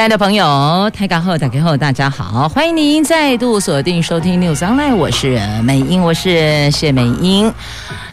[0.00, 7.52] 亲爱的朋友，台港后打开后，大家好，欢迎您再度锁定收听 News Online，我是美英，我是谢美英。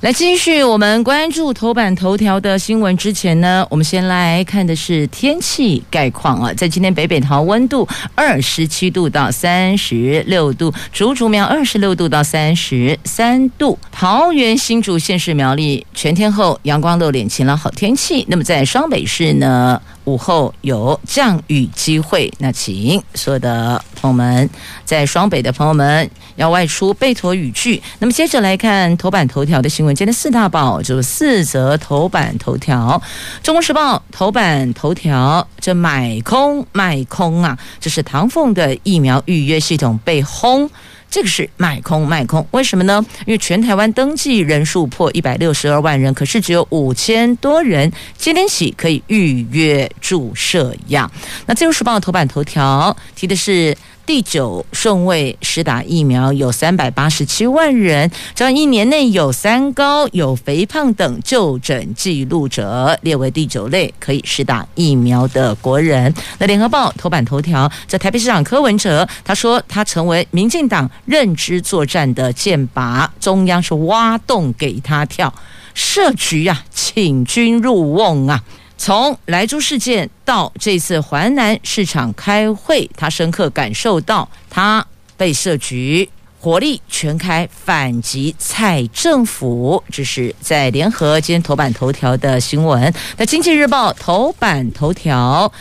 [0.01, 18.25] 来继续我们关注头版头条的新闻之前呢，我们先来看的是天气概况啊，在今天北北桃温度二十七度到三十六度，竹竹苗二十六度到三十三度，桃园新竹县市苗栗全天候阳光露脸，晴朗好天气。
[18.27, 24.49] 那么在双北市呢，午后有降雨机会，那请所有的朋友们，
[24.85, 27.83] 在双北的朋友们要外出备妥雨具。
[27.99, 33.01] 那么接着来看头版头条的新闻，今天四大报就是四则头版头条。
[33.43, 40.69] 中国时报头版头条，这买空卖空啊，这是唐凤的疫苗预约系统被轰。
[41.09, 43.05] 这个是卖空卖空，为什么呢？
[43.25, 51.09] 因为全台湾登记人数破一百六十二万人，可是只有五千多人今天起可以预约注射样。
[51.45, 53.75] 那《自由时报》头版头条提的是。
[54.07, 66.11] 第九顺位施打疫苗有三百八十七万人，将一年内有三高、有肥胖等就诊记录者，列为第九类可以施打疫苗的国人。
[66.39, 75.31] 那联合报头版头条，在台北市长柯文哲，他说他成为民进党认知作战的箭靶，中央是挖洞给他跳，
[75.73, 78.41] 设局啊，请君入瓮啊。
[78.77, 84.85] 从莱猪事件到这次淮南市场开会，他深刻感受到他
[85.17, 86.07] 被设局，
[86.47, 89.83] 火力全开反击蔡政府。
[89.91, 92.93] 这是在联合今天头版头条的新闻。
[93.17, 95.51] 那经济日报头版头条。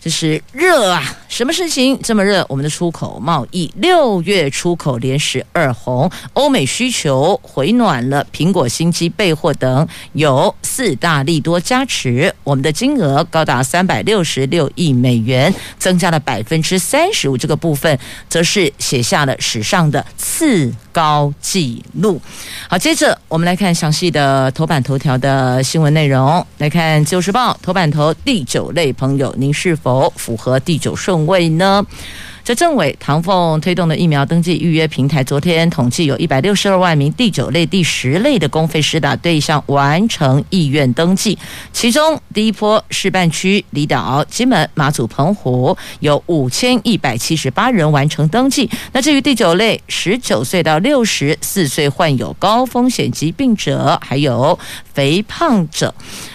[0.00, 1.02] 这是热啊！
[1.28, 2.46] 什么事情这么热？
[2.48, 17.36] 我们的出口贸易六月出口连十二红，欧美需求回暖了，苹果新机备货等有四大利多加持，我们的金额高达三百六十六亿美元，增加了百分之三十五。
[17.36, 17.98] 这个部分
[18.28, 22.20] 则是写下了史上的次高纪录。
[22.68, 26.46] 好，接着我们来看详细的头版头条的新闻内容。
[26.58, 30.12] 来看《旧时报》头版头第九类朋友，您是否？
[30.16, 31.82] 符合第九顺位呢？
[32.46, 41.36] 这政委唐凤推动的疫苗登记预约平台，昨天统计有一百六十二万名第九类、第十类的公费施打对象完成意愿登记，
[41.72, 48.70] 其中第一波示范区离岛、金门、马祖、澎湖有五千一百七十八人完成登记。
[48.92, 54.56] 那至于第九类，十九岁到六十四岁患有高风险疾病者，还有
[54.94, 55.92] 肥胖者，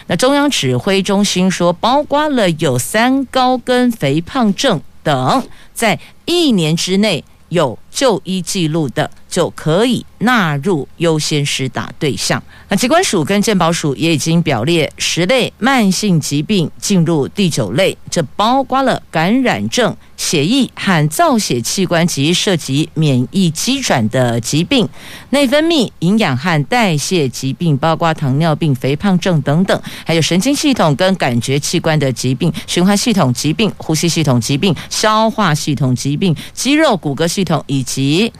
[0.08, 5.47] 那中央指挥中心说，包括了有三高跟肥胖症等。
[5.73, 12.41] 在一年之内有就医记录的，就可以纳入优先施打对象。
[12.69, 24.88] 那疾管署跟健保署也已经表列十类慢性疾病进入第九类，这包括了感染症、血液和造血器官及涉及免疫机转的疾病、
[25.31, 38.31] 内分泌、营养和代谢疾病，包括糖尿病、肥胖症等等，还有神经系统跟感觉器官的疾病、循环系统疾病、呼吸系统疾病、消化系统疾病、肌肉骨骼系统以及。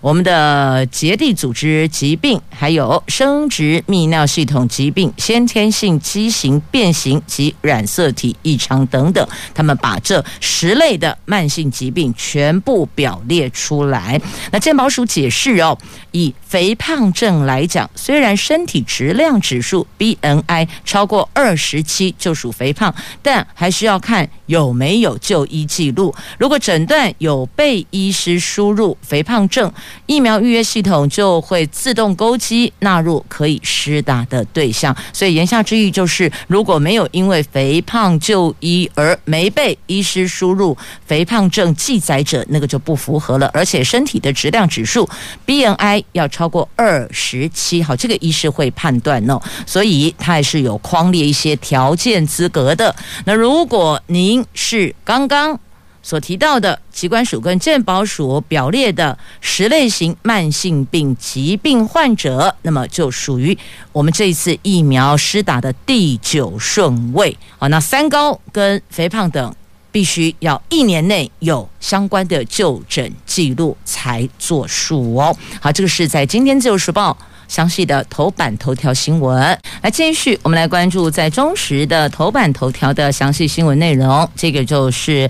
[0.00, 14.18] 我们的结缔组织疾病，还有生殖泌尿系统疾病、先天性畸形变形及染色体异常等等，他们把这十类的慢性疾病全部表列出来。
[14.50, 15.76] 那健保署解释哦，
[16.12, 26.14] 以肥胖症来讲，虽然身体质量指数 BNI 超过二十七就属肥胖，但还需要看有没有就医记录。
[26.38, 29.70] 如果诊断有被医师输入肥胖症，
[30.06, 40.76] 疫苗预约系统就会自动勾稽纳入可以施打的对象，所以言下之意就是，如果没有因为肥胖就医而没被医师输入
[41.06, 43.48] 肥胖症记载者，那个就不符合了。
[43.54, 45.08] 而且身体的质量指数
[45.46, 52.94] BNI 要超过二十七，好，这个医师会判断哦，所以他也是有框列一些条件资格的。
[53.24, 55.58] 那如果您是刚刚。
[56.02, 63.56] 所提到的疾管署跟健保署表列的十类型慢性病疾病患者，那么就属于
[63.92, 67.36] 我们这一次疫苗施打的第九顺位。
[67.58, 69.54] 好，那三高跟肥胖等，
[69.92, 75.36] 必须要一年内有相关的就诊记录才作数哦。
[75.60, 77.16] 好，这个是在今天自由时报
[77.50, 79.36] 详细的头版头条新闻。
[79.82, 84.26] 来，继续我们来关注在中时的头版头条的详细新闻内容。
[84.36, 85.28] 这个就是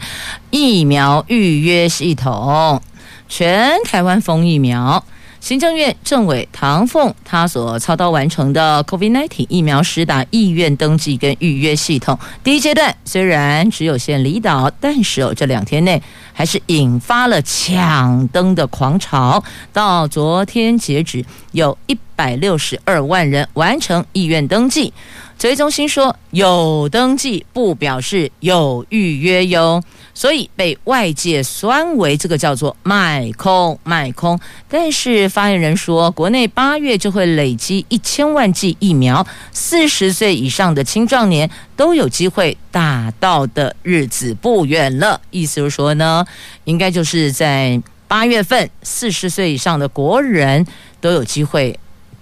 [0.51, 2.81] 疫苗预约系统，
[3.27, 5.03] 全台湾封疫苗。
[5.41, 16.03] 行政院政委唐凤他所操刀完成的 COVID-19 疫苗施打意愿登记跟预约系统，第一阶段虽然只有限离岛，但是哦，这两天内
[16.35, 19.43] 还是引发了抢登的狂潮。
[19.73, 24.93] 到昨天截止，有一百六十二万人完成意愿登记。
[25.39, 29.83] 指挥中心说，有登记不表示有预约哟，
[30.13, 34.39] 所以被外界酸为这个叫做卖空卖空。
[34.69, 45.19] 但是发言人说，国内八月就会累积一千万剂疫苗，四十岁以上的青壮年都有机会打到的日子不远了。
[45.31, 46.27] 意思是说呢，
[46.65, 50.67] 应该就是在八月份，四十岁以上的国人
[51.01, 51.81] 都有机会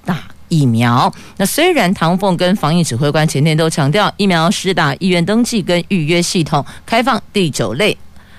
[0.08, 0.24] 打。
[0.50, 1.12] 疫苗。
[1.36, 7.94] 那虽然唐凤跟防疫指挥官前天都强调，疫苗施打意愿登记跟预约系统开放第九类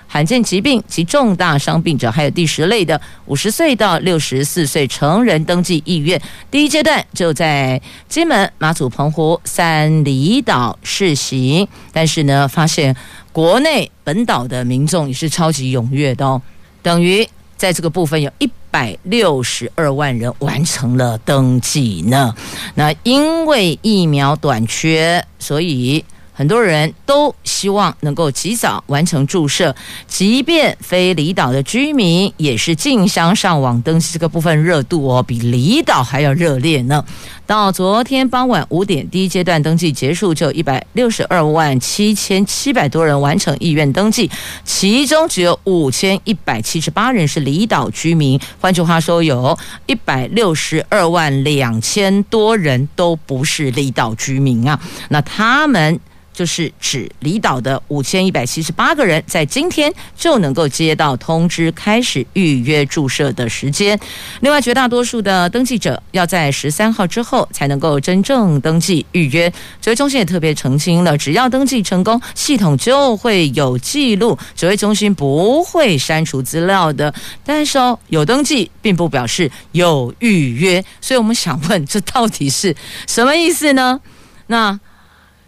[0.07, 6.19] 罕见疾病及重大伤病者，还有第十类的五十岁到六十四岁成人登记意愿。
[6.49, 12.95] 第一阶段就在金门、马祖、澎湖三离岛试行，但是呢，发现
[13.31, 16.41] 国内本岛的民众也是超级踊跃的哦，
[16.81, 17.29] 等于。
[17.59, 22.33] 在这个部分，有一百六十二万人完成了登记呢。
[22.75, 26.03] 那因为疫苗短缺，所以。
[26.39, 29.75] 很多人都希望能够及早完成注射，
[30.07, 37.03] 即便非离岛的居民也是竞相上网登记，这个部分热度哦比离岛还要热烈呢。
[37.45, 44.31] 到昨天傍晚五点，第一阶段登记结束，就一百六十二万七千七百多人完成意愿登记，
[44.63, 48.39] 其中只有五千一百七十八人是离岛居民。
[48.61, 49.57] 换句话说，有
[49.87, 54.79] 一百六十二万两千多人都不是离岛居民啊。
[55.09, 55.99] 那他们。
[56.39, 63.99] 就是指离岛的五千一百七十八个人，在今天就能够接到通知，开始预约注射的时间。
[64.39, 69.49] 另外，绝大多数的登记者要在十三号之后才能够真正登记预约。
[69.81, 77.13] 指挥中心也特别澄清了，只要登记成功，系统就会有记录，指挥中心不会删除资料的。
[77.43, 82.73] 但是哦，有登记并不表示有预约，所以我们想问，这到底是
[83.07, 83.99] 什么意思呢？
[84.47, 84.79] 那？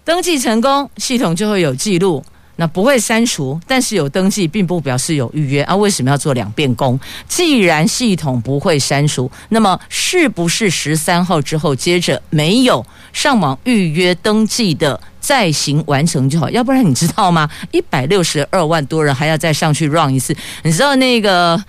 [0.03, 2.23] 登记成功，系统就会有记录，
[2.55, 3.59] 那不会删除。
[3.67, 5.75] 但是有登记，并不表示有预约啊？
[5.75, 6.99] 为什么要做两遍工？
[7.27, 16.49] 既然系统不会删除，那么是不是十三号之后，接着没有上网预约登记的再行完成就好？
[16.49, 17.49] 要不然你知道吗？
[17.71, 21.63] 一百六十二万多人还要再上去 run 一次，你知道那个？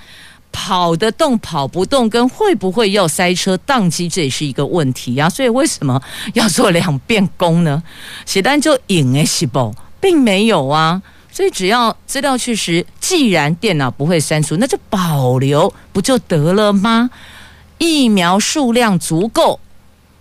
[0.53, 5.29] 跑得动跑不动，跟会不会要塞车宕机，这也是一个问题啊。
[5.29, 6.01] 所以为什么
[6.35, 7.83] 要做两遍工呢？
[8.27, 11.03] 写单就赢哎，是不，并没有啊。
[11.33, 17.11] 所以只要资料确实，既然电脑不会删除，那就保留不就得了吗？
[17.79, 19.59] 疫苗数量足够，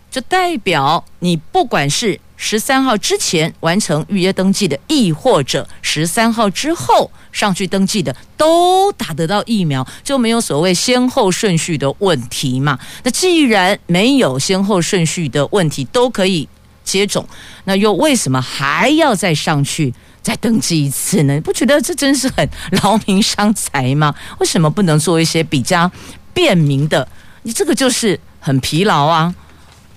[0.10, 2.20] 就代表你不管是。
[2.44, 12.80] 十三号之前完成预约登记的，亦或者十三号之后上去登记的，都打得到疫苗，就没有所谓先后顺序的问题嘛？
[13.04, 16.50] 那既然没有先后顺序的问题，都可以
[16.84, 17.24] 接种，
[17.66, 21.40] 那又为什么还要再上去再登记一次呢？
[21.42, 22.50] 不觉得这真是很
[22.82, 24.16] 劳民伤财吗？
[24.40, 25.90] 为什么不能做一些比较
[26.34, 27.08] 便民的？
[27.44, 29.36] 你这个就是很疲劳啊。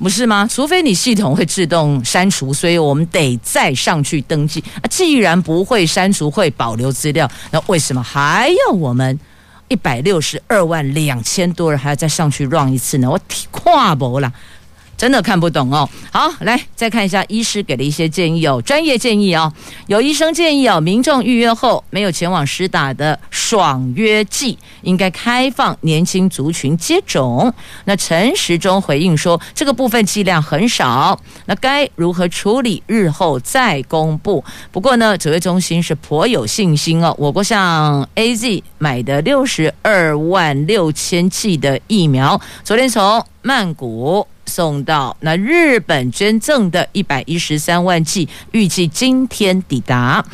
[0.04, 0.46] 不是吗？
[0.46, 4.62] 除非你系统会自动删除，所以我们得再上去登记。
[4.82, 9.18] 啊，既然不会删除，会保留资料，那为什么还要我们
[9.68, 13.10] 一百六十二万两千多人还要再上去 run 一次呢？
[13.10, 14.30] 我提跨博了。
[14.96, 15.88] 真的看不懂哦。
[16.12, 19.52] 好，来再看一下医师给的一些建议哦，专业建议哦。
[19.86, 27.52] 有医生建议哦，民众预约后没有前往施打的爽约剂，应该开放年轻族群接种。
[27.84, 34.42] 那陈时中回应说，这个部分剂量很少，那该如何处理，日后再公布。
[34.70, 37.14] 不过呢，指挥中心是颇有信心哦。
[37.18, 44.26] 我国向 AZ 买的六十二万六千剂的疫苗，昨天从曼谷。
[44.46, 50.24] 送到那日本捐赠的一百一十三万剂，预计今天抵达。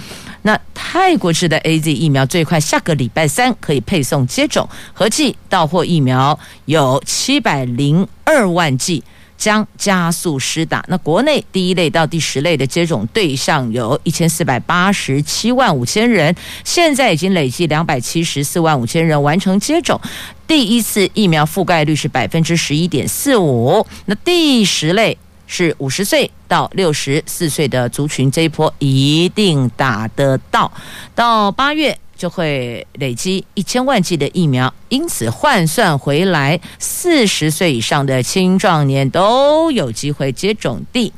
[0.43, 9.03] 那泰国制的 AZ 疫苗最快下个礼拜三可以配送接种，合计到货疫苗有七百零二万剂。
[9.41, 10.85] 将加速施打。
[10.87, 19.99] 那国内第一类到第十类的接种对象有一千四百八十七万五千人，现在已经累计两百七十四万五千人完成接种。
[20.47, 23.87] 第一次疫苗覆盖率是百分之十一点四五。
[24.05, 25.17] 那第十类
[25.47, 30.71] 是五十岁到六十四岁的族群，这一波一定打得到。
[31.15, 31.99] 到八月。
[32.21, 41.11] 就会累积一千万剂的疫苗，因此换算回来，四十岁以上的青壮年都有机会接种地。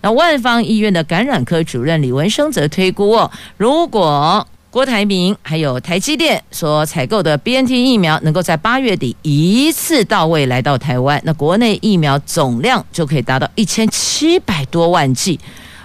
[0.00, 15.38] 那万芳医院的感染科主任李文生则推估，如果郭台铭还有台积电所采购的 BNT 疫苗能够在八月底一次到位来到台湾，那国内疫苗总量就可以达到一千七百多万剂。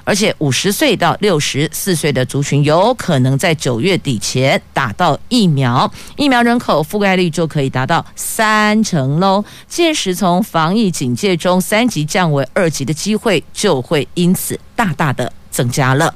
[0.03, 9.43] 而且五十岁到六十四岁的族群有可能在九月底前打到疫苗，疫苗人口覆盖率就可以达到三成喽。
[9.67, 16.13] 届时从防疫警戒中三级降为二级的机会就会因此大大的增加了。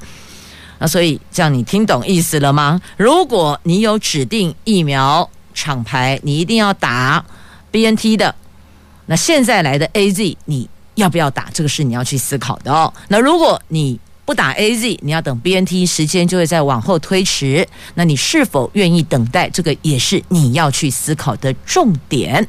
[0.78, 2.80] 那所以这样你听懂意思了吗？
[2.96, 7.24] 如果你有指定疫苗厂牌，你一定要打
[7.70, 8.34] BNT 的，
[9.06, 10.68] 那现在来的 AZ 你。
[10.96, 11.48] 要不要打？
[11.54, 12.92] 这个是你要去思考的哦。
[13.08, 17.66] 那如果你不打 AZ，你要等 BNT，时间就会再往后推迟。
[17.94, 19.48] 那你是否愿意等待？
[19.48, 22.48] 这个也是你要去思考的重点。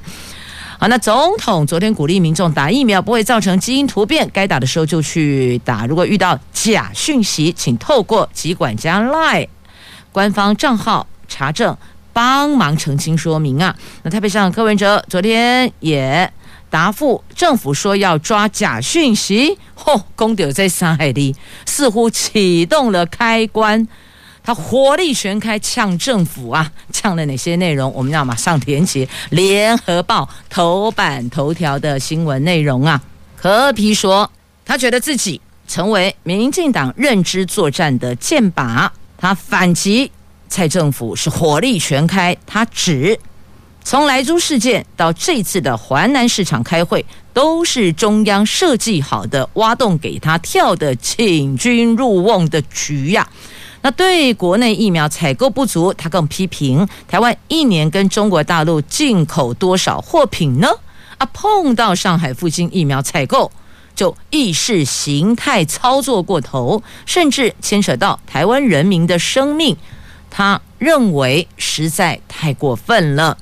[0.80, 5.86] 好，那总统昨天鼓励民众打疫苗不会造成基因突变，该打的时候就去打。
[5.86, 9.48] 如果遇到假讯息，请透过疾管家 LINE
[10.12, 11.78] 官方账号查证，
[12.12, 13.76] 帮忙澄清说明啊。
[14.04, 16.32] 那台北市长柯文哲昨天也。
[16.70, 23.88] 答复政府说要抓假讯息，嚯，公牛在上海的似乎启动了开关，
[24.44, 26.72] 他火力全开呛政府啊！
[26.92, 27.92] 呛了哪些内容？
[27.94, 33.02] 我们要马上填写联合报头版头条的新闻内容啊！
[33.36, 34.30] 柯皮说，
[34.66, 40.12] 他觉得自己成为民进党认知作战的箭靶，他反击
[40.50, 43.20] 蔡政府是火力全开，他指。
[43.90, 53.26] 从莱猪事件到这次的华南市场开会，都是中央设计好的挖洞给他跳的请君入瓮的局呀。
[53.82, 60.68] 那对国内疫苗采购不足，他更批评台湾一年跟中国大陆进口多少货品呢？
[61.18, 63.50] 啊，碰到上海复星疫苗采购，
[63.96, 69.78] 就意识形态操作过头，甚至牵扯到台湾人民的生命，
[70.30, 73.38] 他认为实在太过分了。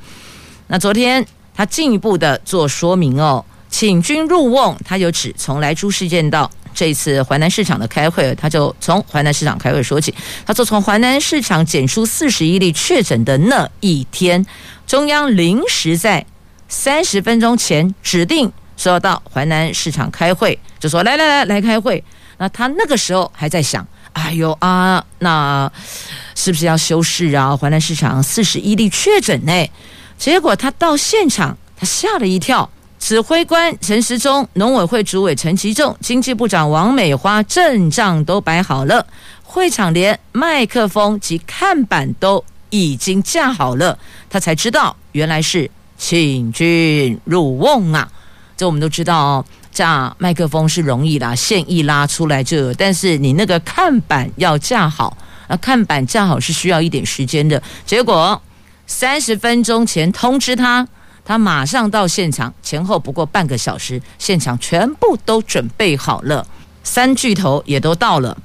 [0.67, 10.13] 那昨天他进一步的做说明哦，请君入瓮，他有指从来猪事件到这次淮南市场的开会，他就从淮南市场开会说起。
[10.45, 14.45] 他说，从淮南市场检出四十一例确诊的那一天，
[14.86, 16.25] 中央临时在
[16.67, 22.03] 三十分钟前指定说要到淮南市场开会，就说来来来来开会。
[22.38, 25.72] 那他那个时候还在想，哎呦啊，那
[26.34, 27.55] 是不是要休市啊？
[27.55, 29.69] 淮南市场四十一例确诊呢？
[30.17, 32.69] 结果他到现场，他吓了一跳。
[32.98, 39.05] 指挥官陈时中、农委会主委陈其仲、经济部长王美花阵仗都摆好了，
[39.43, 44.00] 会场连麦克风及看板都已经架好了。
[44.27, 45.69] 他才知道，原来是
[46.00, 48.10] 请君入瓮啊！
[48.57, 52.74] 这我们都知道哦，架麦克风是容易啦，线一拉出来就有。
[52.74, 55.15] 但是你那个看板要架好，
[55.48, 57.62] 那看板架好是需要一点时间的。
[57.86, 58.41] 结果。
[58.88, 60.88] 三十分钟前通知他，
[61.24, 66.46] 他马上到现场，前后不过半个小时，现场全部都准备好了，
[66.84, 68.38] 三巨头也都到了，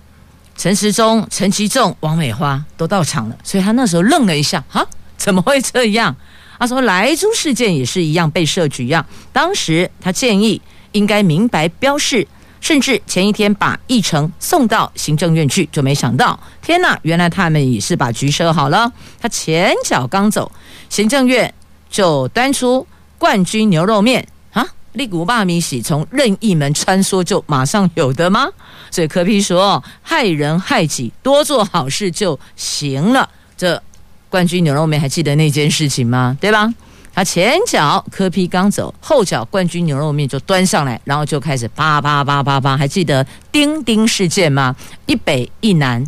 [0.56, 6.16] 陈时中、陈其仲、王美花都到场了，所以他那时候愣了一下，哈，怎么会这样？
[6.58, 10.60] 他说莱猪事件也是一样被设局啊，当时他建议
[10.92, 12.26] 应该明白标示。
[12.60, 16.98] 甚至前一天把议程送到行政院去，就没想到，天哪！
[17.02, 18.92] 原来他们也是把局设好了。
[19.20, 20.50] 他前脚刚走，
[20.88, 21.52] 行政院
[21.88, 22.86] 就端出
[23.18, 24.66] 冠军牛肉面啊！
[24.92, 28.48] 利古巴米喜从任意门穿梭，就马上有的吗？
[28.90, 33.28] 所以柯皮说，害人害己，多做好事就行了。
[33.56, 33.82] 这
[34.28, 36.36] 冠军牛肉面还记得那件事情吗？
[36.40, 36.72] 对吧？
[37.12, 42.76] 他前脚柯皮刚走，后脚冠军牛肉面就端上来，然后就开始啪啪啪啪啪。
[42.76, 44.74] 还记得丁丁事件吗？
[45.06, 46.02] 一北一南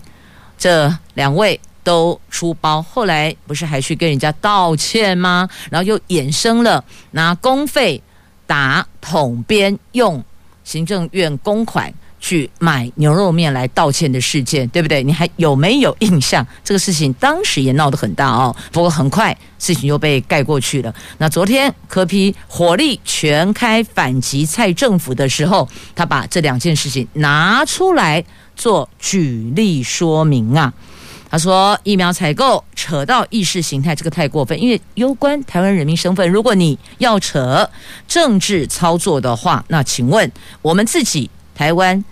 [0.56, 5.48] 这两位都出包，后来不是还去跟人家道歉吗？
[5.70, 8.00] 然后又衍生了拿公费
[8.46, 10.24] 打统编，用
[10.62, 15.02] 行政院公款去买牛肉面来道歉的事件，对不对？
[15.02, 16.46] 你还有没有印象？
[16.62, 18.54] 这个事情当时也闹得很大哦。
[18.70, 20.94] 不过很快事情又被盖过去了。
[21.18, 28.24] 那昨天柯批火力全开反击蔡政府的时候，他把这两件事情拿出来
[28.54, 30.72] 做举例说明啊。
[31.28, 36.30] 他说疫苗采购扯到意识形态，这个太过分，因为攸关台湾人民身份。
[36.30, 37.68] 如果你要扯
[38.06, 42.04] 政治操作的话，那请问我们自己台湾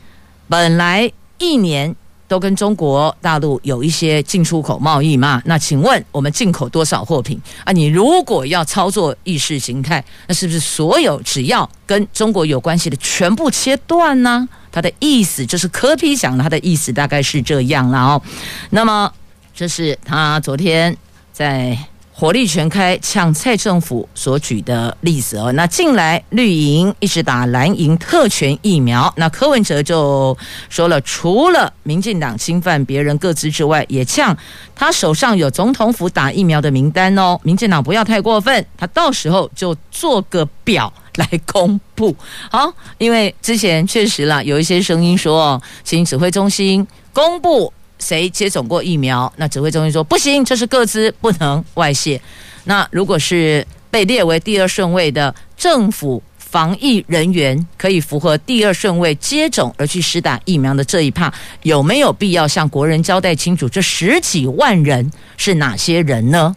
[0.48, 1.94] 本来一年
[2.28, 5.42] 都跟中国大陆有一些进出口贸易嘛？
[5.46, 7.72] 那请问我们进口多少货品啊？
[7.72, 14.48] 你如果要操作意识形态，那是不是所有只要跟中国有关系的全部切断呢？
[14.70, 18.22] 他的意思就是柯 P 讲，他的意思大概是这样了哦。
[18.70, 19.12] 那么，
[19.52, 20.96] 这是他昨天
[21.32, 21.76] 在
[22.20, 25.50] 火力全开抢蔡政府所举的例子哦。
[25.52, 30.36] 那近来绿营一直打蓝营特权疫苗，那柯文哲就
[30.68, 34.36] 说了，除了民进党侵犯别人个资之外，也呛
[34.74, 37.40] 他手上有总统府打疫苗的名单哦。
[37.42, 40.92] 民进党不要太过分，他到时候就做个表。
[41.16, 42.14] 来公布
[42.50, 49.32] 好，因为之前确实啦，有一些声音说，请指挥中心公布谁接种过疫苗。
[49.36, 52.20] 那指挥中心说不行，这是个资，不能外泄。
[52.64, 63.68] 那如果是被列为第二顺位的政府防疫人员，可以符合第二顺位接种而去施打疫苗的这一趴，有没有必要向国人交代清楚？
[63.68, 66.54] 这十几万人是哪些人呢？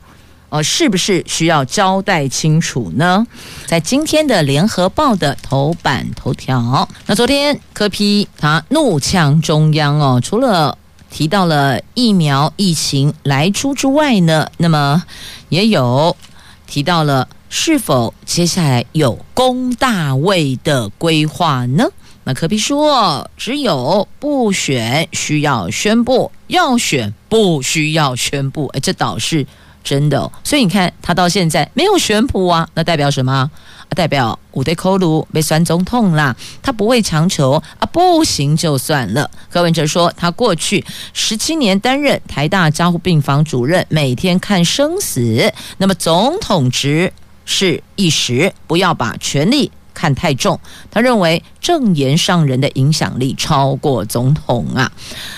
[0.49, 3.25] 哦，是不是需要交代清楚呢？
[3.65, 10.77] 在今天的联合报的头版头条，那昨天柯批他怒呛中央哦，除了
[11.13, 15.03] 提到了疫苗疫情来猪之外呢，那么
[15.49, 16.17] 也有
[16.65, 21.85] 提到了是否接下来有攻大位的规划呢？
[22.23, 29.45] 那可比说，只有不选需要宣布，要选不需要宣布，哎，这倒是。
[29.83, 33.51] 真的，所以你看，他到现在没有选普啊，那代表什么？
[33.89, 39.29] 代表五队扣路被选总统啦，他不会强求啊，不行就算了。
[39.51, 47.13] 柯文哲说，他过去十七年担任台大加护病房主任，每天看生死，那么总统职
[47.45, 49.71] 是一时，不要把权力。
[49.93, 50.59] 看太重，
[50.91, 54.91] 他认为正言上人的影响力超过总统啊。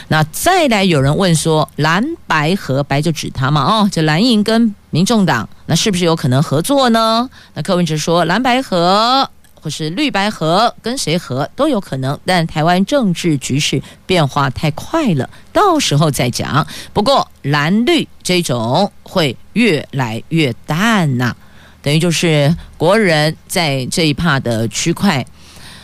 [0.07, 3.61] 那再来有人问说，蓝白合，白就指他嘛？
[3.61, 7.29] 哦，这蓝营跟民众党，那是不是有可能合作呢？
[7.53, 16.65] 那柯文哲说，蓝白合或是绿白合，跟谁合都有可能，但台湾政治局势变化太快了，到时候再讲。
[16.94, 21.35] 不过蓝绿这种会越来越淡呐、
[21.85, 25.24] 等于就是国人在这一帕的区块，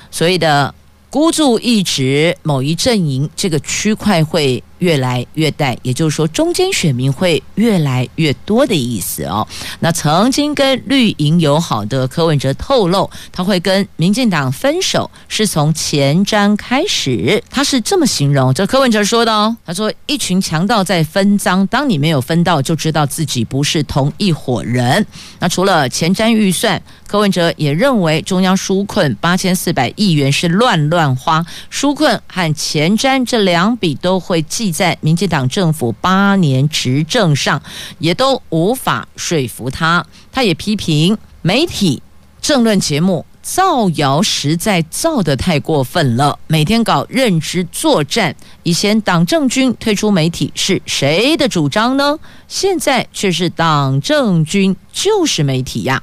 [0.09, 0.73] 所谓的
[1.11, 9.47] 孤注一掷某一阵营，这个区块会越来越淡，也就是说，中间选民会越来越多的意思哦。
[9.79, 17.41] 那曾经跟绿营友好的柯文哲透露，他会跟民进党分手，是从前瞻开始。
[17.49, 19.55] 他是这么形容，这柯文哲说的哦。
[19.65, 25.05] 他说：“一群强盗在分赃，当你没有分到，就知道自己不是同一伙人。”
[25.39, 37.61] 那除了前瞻预算，柯文哲也认为中央纾困八千四百亿元是乱乱花，纾困和前瞻这两笔都会记在民进党政府八年执政上，
[37.99, 40.05] 也都无法说服他。
[40.31, 42.01] 他也批评媒体
[42.41, 46.39] 政论节目造谣，实在造得太过分了。
[46.47, 52.17] 每天搞认知作战，以前党政军退出媒体是谁的主张呢？
[52.47, 56.01] 现在却是党政军就是媒体呀。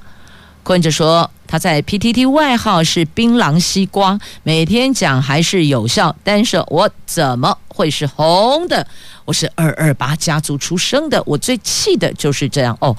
[0.62, 1.30] 坤着说。
[1.50, 8.84] 他在 PTT 外号是槟榔西瓜，每天讲还是有效，但是我怎么会是红的？
[9.24, 12.96] 我是二二八家族出生的，我最气的就是这样哦，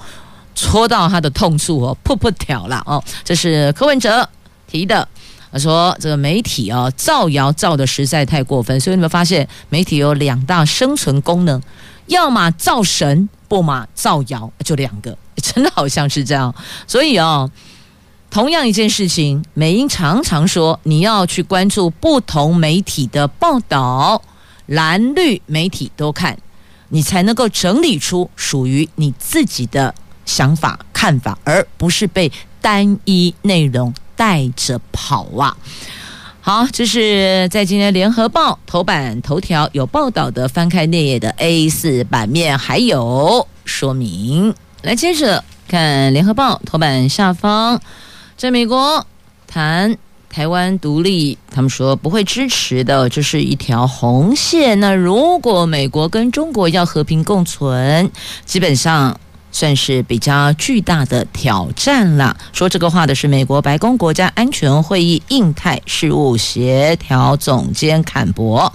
[0.56, 4.30] 戳到他的痛处哦，噗噗跳了哦，这是柯文哲
[4.68, 5.06] 提的，
[5.52, 11.62] 他说这个媒体、哦、造谣造的实在太过分，所以你们发现媒体有两大生存功能，
[12.06, 16.56] 要么造神，不嘛造谣，就两个， 真的好像是这样，
[16.88, 17.52] 所以哦。
[18.32, 24.22] 同样一件事情，美英常常说，你要去关注不同媒体的报道，
[24.70, 26.38] 蓝绿媒体都看，
[26.90, 29.94] 你才能够整理出属于你自己的
[30.26, 35.58] 想法看法，而不是被单一内容带着跑啊。
[36.42, 44.54] 好，这是在今天联合报头版头条有报道的，翻开内页的 A4 版面还有说明。
[44.84, 47.82] 来，接着看联合报头版下方。
[48.38, 49.06] 在美国
[49.48, 49.98] 谈
[50.30, 54.80] 台湾独立，他们说不会支持的，这是一条红线。
[54.80, 58.10] 那如果美国跟中国要和平共存，
[58.46, 59.20] 基本上
[59.52, 62.38] 算是比较巨大的挑战了。
[62.54, 68.72] 说这个话的是美国白宫国家安全会议印太事务协调总监坎伯。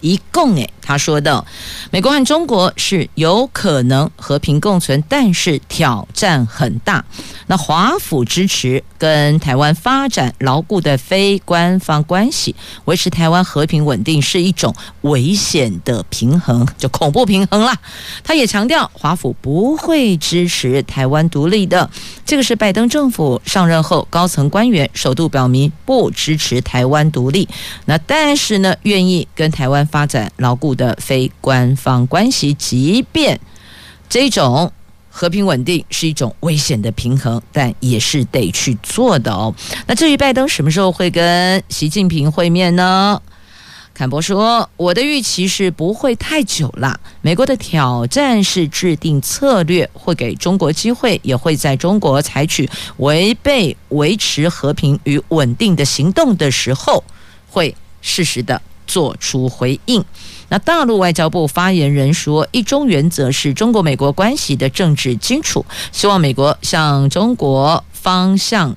[0.00, 1.44] 一共诶，他说的，
[1.90, 7.04] 美国和中国是有可能和平共存，但是挑战很大。
[7.48, 12.54] 那华府支持跟台湾发展牢固的非官方关系，
[12.86, 17.76] 维持台湾和平稳定是一种危险的平衡，就恐怖平衡啦。
[18.24, 21.88] 他也强调，华府不会支持台湾独立的。
[22.24, 27.48] 这个是拜登政府上任后高层官员首度表明不支持台湾独立。
[27.84, 33.40] 那但是呢，愿意跟台湾发展牢固的非官方关系，即便
[34.10, 34.70] 这种
[35.08, 39.54] 和平稳定是一种危险的平衡，但也是得去做的哦。
[39.86, 43.22] 那至于拜登什么时候会跟习近平会面呢？
[43.94, 47.00] 坎伯说：“我的预期是不会太久了。
[47.22, 57.02] 美国的挑战是制定策略，会给中国机会，也会在中国采取违背维持和平与稳定的行动的时候，
[57.48, 60.04] 会适时的。”做出回应。
[60.48, 68.76] 那大陆外交部发言人说：“一中原则是中国美国关系的政治基础，希望美国向中国方向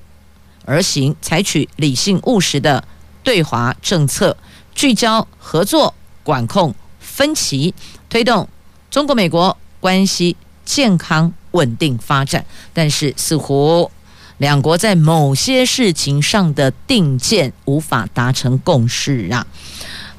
[0.65, 2.84] 而行，采取理性务实的
[3.24, 4.36] 对华政策，
[4.74, 5.93] 聚焦合作，
[6.24, 7.76] 管控分歧，
[8.10, 8.50] 推动
[8.89, 12.43] 中国美国关系健康稳定发展。”
[12.74, 13.91] 但是似乎
[14.39, 19.45] 两国在某些事情上的定见无法达成共识啊。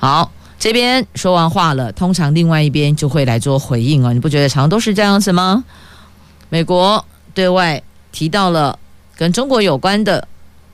[0.01, 4.15] 好，这边说完话了，通常另外一边就会来做回应哦。
[4.15, 5.63] 你不觉得常都是这样子吗？
[6.49, 8.79] 美国对外提到了
[9.15, 10.27] 跟中国有关的，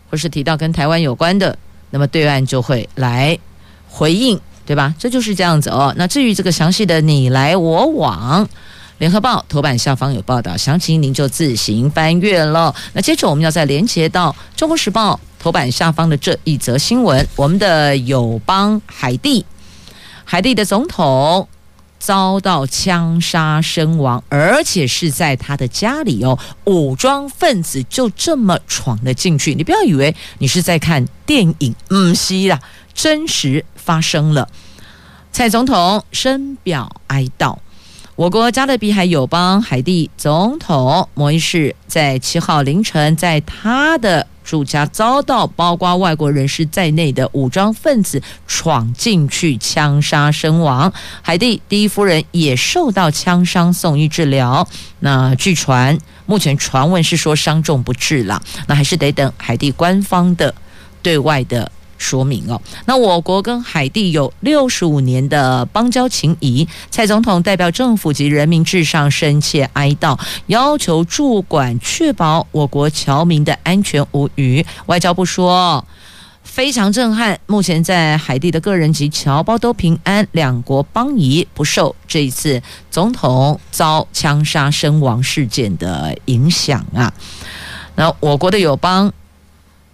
[0.09, 1.59] 或是提到跟台湾有关的，
[1.91, 3.37] 那么对岸就会来
[3.89, 4.95] 回应，对吧？
[4.97, 5.93] 这就是这样子哦。
[5.97, 8.49] 那至于这个详细的你来我往，
[8.99, 12.73] 联合报头版下方有报道，详情您就自行翻阅了。
[12.93, 15.19] 那接着我们要再连接到中国时报。
[15.47, 19.47] 头版下方的这一则新闻，我们的友邦海地，
[20.25, 21.49] 海地的总统
[22.01, 29.55] 遭到枪杀身亡，而且是在他的家里哦，武装分子就这么闯了进去。
[29.55, 32.61] 你不要以为你是在看电影，嗯，是啦，
[32.93, 34.49] 真实发生了。
[35.31, 37.57] 蔡总统深表哀悼。
[38.17, 54.67] 我国加勒比海友邦海地总统摩伊士在七号凌晨，在他的住家遭到包括外国人士在内的武装分子闯进去枪杀身亡，海地第一夫人也受到枪伤送医治疗。
[55.01, 60.55] 那据传，目前传闻是说伤重不治了，那还是得等海地官方的
[61.03, 61.71] 对外的。
[61.99, 74.65] 说明哦，那我国跟海地有六十五年的邦交情谊，蔡总统代表政府及人民致上深切哀悼，要求驻管确保我国侨民的安全无虞。
[74.87, 75.85] 外交部说
[76.43, 87.13] 非常震撼，目前在海地的个人及侨胞都平安，两国邦谊不受这一次总统遭枪杀身亡事件的影响啊。
[87.95, 89.13] 那我国的友邦。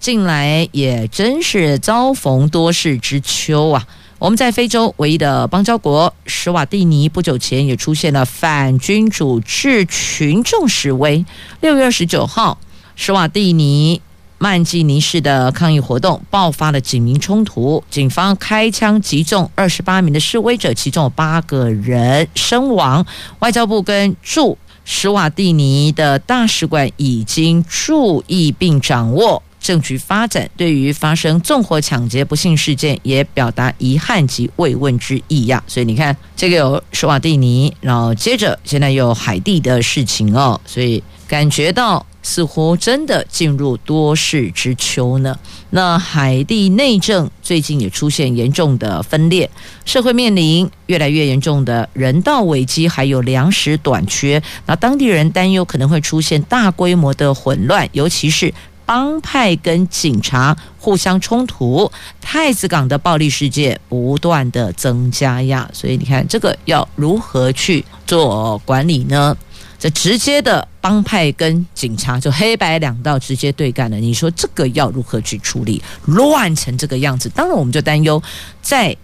[0.03, 3.87] 近来也真是遭逢多事之秋啊！
[4.19, 11.25] 我们在非洲唯一的邦交国史瓦蒂尼，不久前也出现了反君主制群众示威。
[11.61, 12.59] 六月二十九号，
[12.97, 14.03] 史瓦蒂尼
[14.39, 23.07] 曼基尼市的抗议活动爆发了警民冲突，警方开枪击中二十八名的示威者，其中有八个人身亡。
[23.39, 29.41] 外交部跟驻史瓦蒂尼的大使馆已经注意并掌握。
[29.63, 35.63] 政局发展，对于发生纵火抢劫不幸事件也表达遗憾及慰问之意呀。
[35.67, 45.39] 所以你看，这个有史瓦蒂尼，然后接着现在有海地的事情哦，所以感觉到似乎真的进入多事之秋呢。
[45.71, 49.49] 那海地内政最近也出现严重的分裂，
[49.85, 54.43] 社会面临越来越严重的人道危机，还有粮食短缺。
[54.67, 58.53] 那当地人担忧可能会出现大规模的混乱，尤其是。
[58.93, 69.35] 帮派跟警察互相冲突，太子港的暴力事件不断的增加呀，所以你看这个要如何去做管理呢？
[69.79, 75.83] 这直接的帮派跟警察就黑白两道直接对干了，你说这个要如何去处理？
[76.05, 78.23] 乱成这个样子，当然我们就担忧
[78.61, 78.95] 在。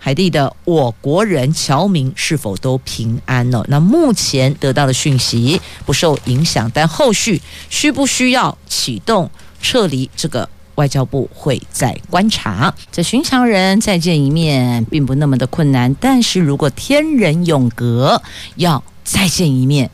[0.00, 3.64] 海地的我国人侨民是否都平安了？
[3.68, 9.28] 那目前得到的讯息不受影响，但后续需不需要启动
[9.60, 12.72] 撤离这个外交部会再观察。
[12.92, 18.22] 这寻常人再见一面并不那么的困难，但是如果天人永隔，
[18.54, 19.90] 要再见一面，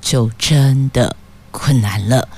[0.00, 1.16] 就真的
[1.52, 2.28] 困难了。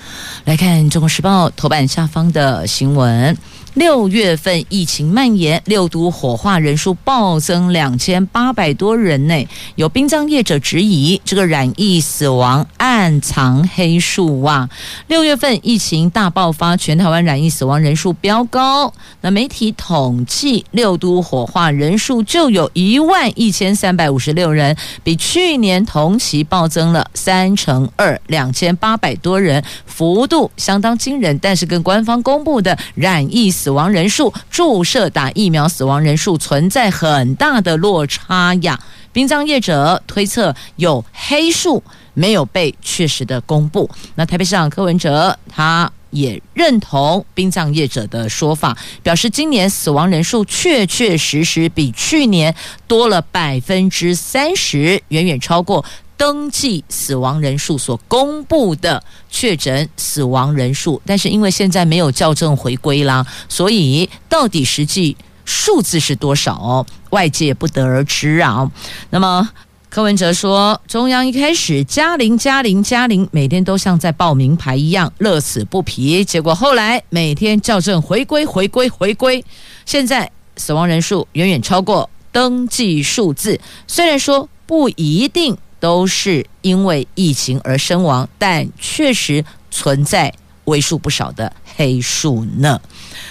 [0.44, 3.36] 来看《中国时报》头版下方的新闻。
[3.76, 14.70] 六月份疫情蔓延，六都火化人数暴增两千八百多人呢，有殡葬业者质疑这个染疫死亡暗藏黑数啊！
[15.08, 18.90] 六月份疫情大爆发，全台湾染疫死亡人数飙高。
[19.20, 31.38] 那媒体统计，六都火化人数就有一万一千三百五十六人，比去年同期暴增了三成二，两千八百多人，幅度相当惊人。
[31.40, 38.78] 但是跟官方公布的染疫死死亡人数、注射打疫苗死亡人数存在很大的落差呀！
[39.12, 41.82] 殡葬业者推测有黑数
[42.14, 43.90] 没有被确实的公布。
[44.14, 52.54] 那台北市长柯文哲他也认同殡葬业者的说法，表示今年死亡人数确确实实比去年
[52.86, 55.84] 多了百分之三十，远远超过。
[56.16, 68.70] 登记死亡人数所公布的确诊死亡人数，但是因为现在没有校正回归啦，所以到底实际数字是多少，哦外界不得而知啊。
[69.10, 69.48] 那么
[69.90, 79.44] 柯文哲说，中央一开始加零加零加零，每天都像在报名牌一样乐此不疲，结果后来每天校正回归回归回归，
[79.84, 85.58] 现在死亡人数远远超过登记数字，虽然说不一定。
[85.78, 90.32] 都是因为疫情而身亡，但确实存在
[90.64, 92.80] 为数不少的黑数呢。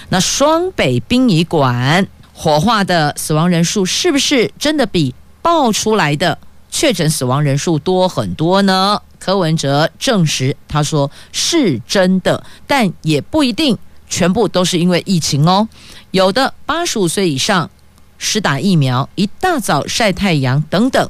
[0.09, 6.37] 那双北殡仪馆火化的死亡人数是不是真的比爆出来的
[6.69, 9.01] 确诊死亡人数多很多呢？
[9.17, 13.77] 柯文哲证实，他说是真的，但也不一定
[14.07, 15.67] 全部都是因为疫情哦。
[16.11, 17.69] 有的八十五岁以上
[18.17, 21.09] 施打疫苗，一大早晒太阳等等。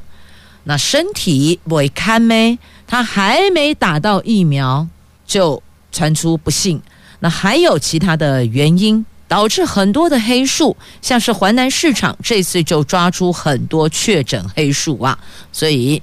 [0.68, 2.58] 那身体不会堪没？
[2.88, 4.86] 他还没打到疫苗，
[5.24, 6.82] 就传出不幸。
[7.20, 15.16] 那还有其他的原因导致很多的黑数，像是淮南市场这次就抓出很多确诊黑数啊。
[15.52, 16.02] 所以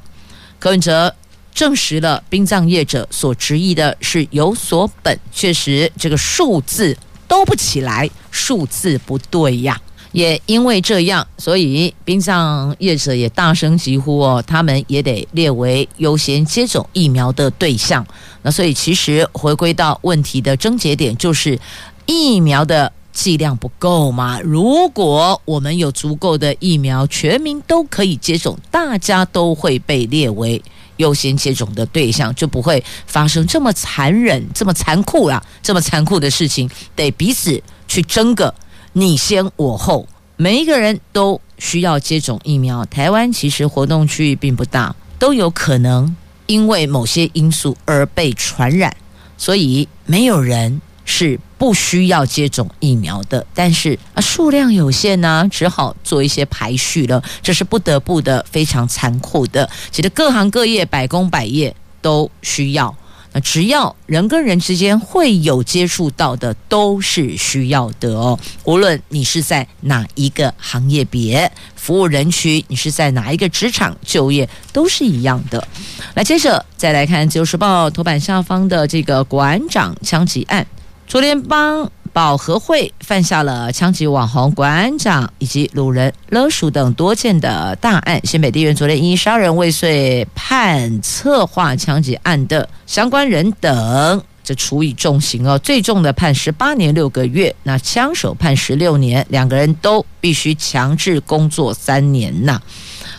[0.60, 1.13] 柯文哲
[1.54, 6.97] 证实了殡葬业者所质疑的是有所本，确实这个数字
[7.28, 9.80] 都不起来，数字不对呀。
[10.13, 18.06] 也因为这样，所以殡葬业者也大声疾呼哦，他们也得列为优先接种疫苗的对象。
[18.43, 21.60] 那所以其实回归到问题的症结点，就是
[22.06, 24.39] 疫苗的剂量不够嘛。
[24.41, 30.62] 如果我们有足够的疫苗，全民都可以接种，大家都会被列为
[30.97, 38.54] 优先接种的对象，就不会发生这么残忍、这么残酷啦，这么残酷的事情，得彼此去争个。
[38.95, 42.86] 你先我后，每一个人都需要接种疫苗。
[42.86, 48.95] 台湾其实活动区域并不大，都有可能因为某些因素而被传染，
[49.36, 53.43] 所以没有人是不需要接种疫苗的。
[53.56, 59.67] 但是啊，数量有限呢、啊，只好做一些排序了，这是不得不的，非常残酷的。
[59.89, 62.95] 其实各行各业百工百业都需要。
[63.34, 68.39] 那只要人跟人之间会有接触到的，都是需要的哦。
[68.63, 75.67] 无论你是在哪一个行业别服务人群，你是在哪一个职场就业，都是一样的。
[76.13, 80.65] 来，接着再来看《自由时报》头版下方的这个馆长枪击案，
[81.08, 81.91] 昨天帮。
[82.13, 102.62] 保和会犯下了枪击网红馆长以及路人勒赎等多件的大案，新北地院昨天因杀人未遂判策划枪击案的相关人等，这处以重刑哦，最重的判十八年六个月，那枪手判十六年，两个人都必须强制工作三年呐。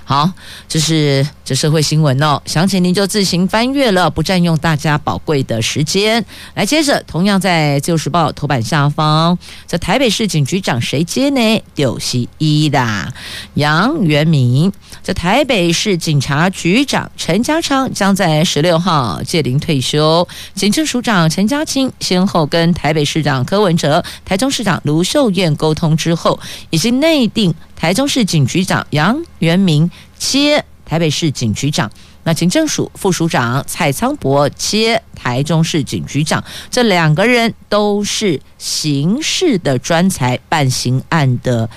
[0.04, 0.30] 好，
[0.68, 6.24] 这是这社会新闻哦，详情您就自行翻阅了，不占用大家宝贵的时间。
[6.54, 11.62] 来，接着同样在《自由时报》头版下方，这台北市警局长谁接呢？
[11.74, 13.12] 就是一的
[13.54, 14.72] 杨元明。
[15.02, 27.54] 这台北市警察局长陈家昌将在十六号届龄退休，警政署长陈家青先后跟台北市长柯文哲、台中市长卢秀燕沟通之后，已经内定。
[27.76, 31.90] 台中市警局长杨元明接台北市警局长，
[32.24, 41.68] 那警政署副署长蔡仓博接台中市警局长，这两个人都是刑事的专才，办刑案的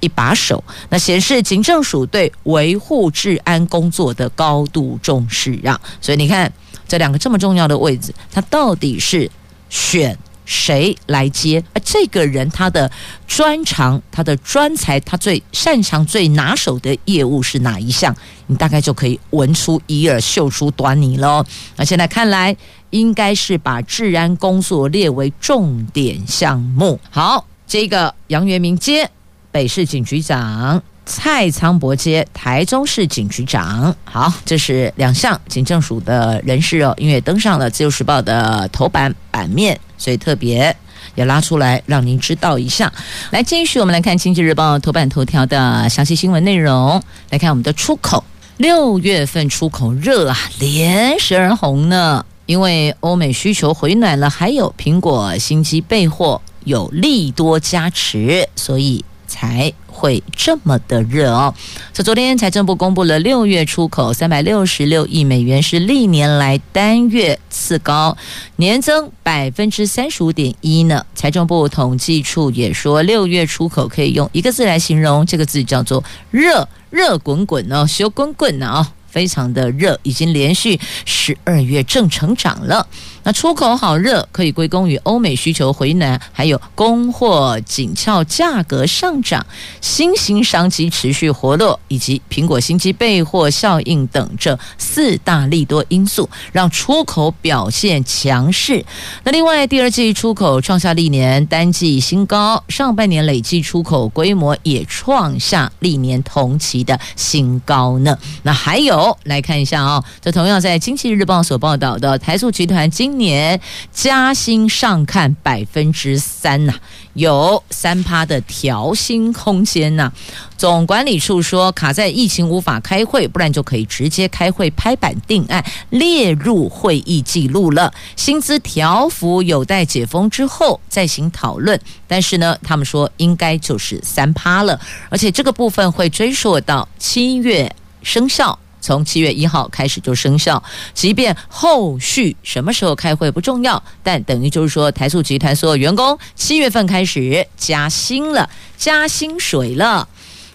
[0.00, 5.80] 一把手，那显示警政署对维护治安工作的高度重视啊。
[6.00, 6.52] 所以你看，
[6.86, 9.30] 这两个这么重要的位置，他到底是
[9.68, 10.16] 选
[10.50, 11.62] 谁来接？
[11.72, 12.90] 而这个人他的
[13.28, 18.12] 专长、他的专才、他最擅长、最拿手的业务是哪一项？
[18.48, 21.44] 你大概就可以闻出一二、嗅出端倪喽。
[21.76, 22.56] 那现在看来，
[22.90, 26.98] 应该是把治安工作列为重点项目。
[27.10, 29.08] 好，这个杨元明接
[29.52, 30.82] 北市警局长。
[31.06, 40.74] 蔡昌博接台中市警局长，好，这是两项警政署的人士哦，因为登上了《自由时报》的头版版面，所以特别
[41.14, 42.92] 也拉出来让您知道一下。
[43.30, 47.00] 来，继续我们来看《经济日报》头版头条的详细新闻内容。
[47.28, 48.24] 来看我们的出口，
[48.56, 59.72] 六月份出口热啊，连十而红呢，因为欧美需求回暖了，还有苹果新机备货有利多加持，所以才。
[60.00, 61.52] 会这么的热哦！
[61.92, 68.16] 所以昨天，财政部公布了六月出口三百六十六亿美元，是历年来单月次高，
[68.56, 71.04] 年增百分之三十五点一呢。
[71.14, 78.92] 财政部统计处也说，六月出口可以用一个字来形容，这个字叫做热，热滚滚哦，修滚滚呢啊！
[79.06, 82.86] 非常的热，已经连续十二月正成长了。
[83.22, 89.44] 那出口好热，可以归功于欧美需求回暖，还有供货紧俏、价格上涨、
[89.80, 98.84] 新兴商机持续活络，以及苹果新机备货效应等这四大利多因素，让出口表现强势。
[99.24, 108.16] 那另外，第二季出口创下历年单季新高，上半年累计出口规模也创下历年同期的新高呢。
[108.42, 113.60] 那还有来看一下啊、这同样在《经济日报》所报道的台塑集团今今年
[113.92, 116.72] 加薪上看百分之三呐，
[117.14, 120.12] 有三趴的调薪空间呐。
[120.56, 127.92] 总管理处说，卡在疫情无法开会，不然就可以直接开会拍板定案，列入会议记录了。
[128.14, 138.56] 薪资调幅有待解封之后再行讨论，但是呢，他们说应该就是三趴了，而且这个部分会追溯到七月生效。
[138.80, 140.62] 从七月一号开始就生效，
[140.94, 150.08] 即便后续什么时候开会不重要，但等于就是说，台塑集团所有员工七月份开始加薪了，加薪水了。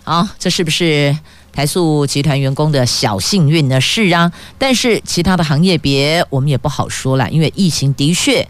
[0.03, 1.17] 好，这是不是
[1.51, 3.79] 台塑集团员工的小幸运呢？
[3.79, 8.47] 是啊，但是其他的行业别我们也不好说了，因为疫情的确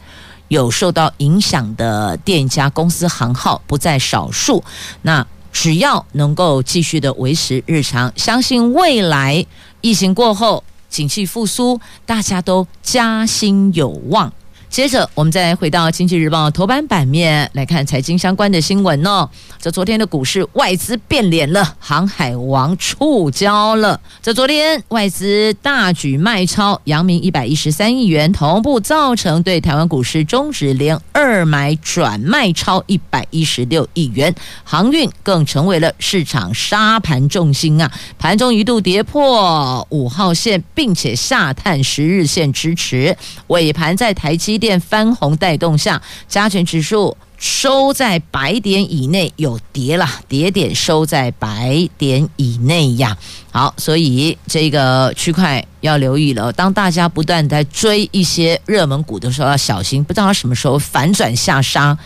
[0.47, 4.63] 有受到影响的店家公司行号不在少数。
[5.03, 9.45] 那只要能够继续的维持日常，相信未来
[9.79, 14.31] 疫情过后，景气复苏，大家都加薪有望。
[14.75, 19.29] 接着，我们再回到《经济日报》头版版面来看财经相关的新闻哦。
[19.57, 23.97] 这昨天的股市外资变脸了，航海王触礁了。
[24.21, 34.35] 这昨天外资大举卖超阳明一百一十三亿元，同步造成对台湾股市终止连二买转卖超一百一十六亿元，
[34.65, 37.89] 航运更成为了市场杀盘重心啊！
[38.19, 43.15] 盘中一度跌破五号线，并且下探十日线支持，
[43.47, 44.64] 尾盘在台积电。
[44.79, 53.17] 翻红带动下，加权指数收在百点以内，有跌了，跌点收在百点以内呀。
[53.51, 56.51] 好，所以这个区块要留意了。
[56.53, 61.97] 当大家不断在追一些热门股的时候，要小心，不知道它什么时候反转下杀。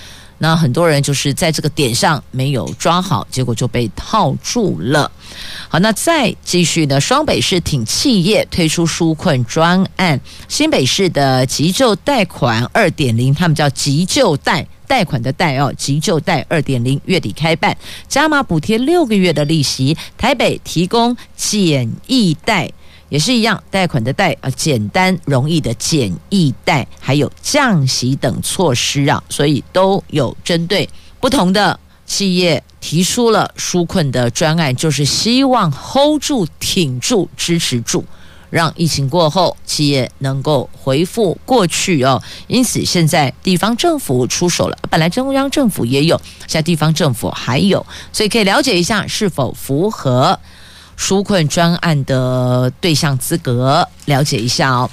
[0.42, 5.12] 那很多人就是在这个点上没有抓好，结果就被套住了。
[5.68, 7.00] 好，那再继续呢？
[7.00, 19.96] 双北市挺企业推出纾困专案，新北市的急救贷款二点零，他们叫急救贷贷款的贷哦，急救贷二点零月底开办，加码补贴六个月的利息。
[20.18, 22.72] 台北提供简易贷。
[23.10, 30.88] 也是一样，贷款的贷啊，简单容易的简易贷，还有降息等措施啊，所以都有针对
[31.20, 38.06] 不同的企业提出了纾困的专案，就是希望 hold 住、挺住、支持住，
[38.52, 42.22] 让疫情过后企业能够恢复过去哦。
[42.48, 50.40] 因此，现在地方政府出手了，本来中央政府也有，现在地方政府还有，所以可以了解一下是否符合。
[51.00, 54.90] 纾困专案的对象资格，了解一下哦。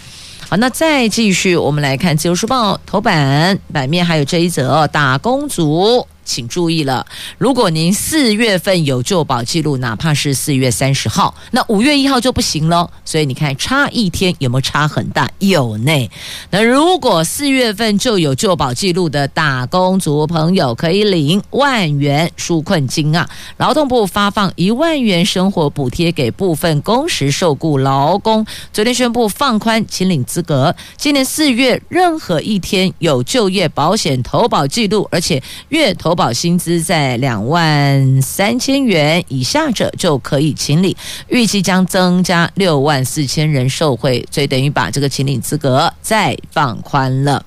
[0.49, 7.07] 好，那再继续，我们来看《自由时报》头版版面，还有这一则：打工族请注意了，
[7.39, 12.91] 如果您四月份有就保记录，哪怕是四月三十号，那五月一号就不行了。
[13.05, 15.31] 所以你看，差一天有没有差很大？
[15.39, 16.11] 有呢。
[16.51, 23.29] 那如果四月份就有就保记录的打工族朋友，可以领万元纾困金啊！
[23.59, 28.45] 劳动部发放一万元生活补贴给部分工时受雇劳工。
[28.72, 40.97] 昨天宣布放宽请领资格，今年四月任何一天有就业保险投保记录，而且月投保薪资在两万三千元以下者就可以请领，
[41.29, 47.45] 预计将增加六万四千人受惠，所以等于把这个请领资格再放宽了。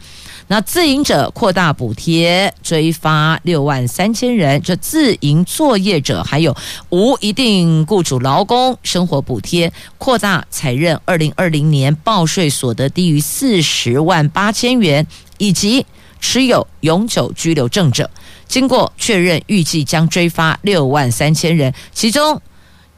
[0.52, 6.56] 那自营者扩大补贴，追发六万三千人，这自营作业者还有
[6.90, 15.06] 无一定雇主劳工生活补贴扩大采认二零二零年报税所得低于四十万八千元，
[15.38, 15.86] 以及
[16.20, 18.10] 持有永久居留证者，
[18.50, 22.42] 经过确认，预计将追发六万三千人，其中。